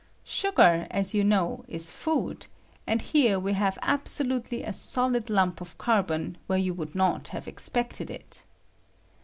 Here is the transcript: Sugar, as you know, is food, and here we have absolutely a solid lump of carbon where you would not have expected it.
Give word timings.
Sugar, 0.25 0.87
as 0.89 1.13
you 1.13 1.23
know, 1.23 1.63
is 1.67 1.91
food, 1.91 2.47
and 2.87 2.99
here 3.03 3.37
we 3.39 3.53
have 3.53 3.77
absolutely 3.83 4.63
a 4.63 4.73
solid 4.73 5.29
lump 5.29 5.61
of 5.61 5.77
carbon 5.77 6.39
where 6.47 6.57
you 6.57 6.73
would 6.73 6.95
not 6.95 7.27
have 7.27 7.47
expected 7.47 8.09
it. 8.09 8.43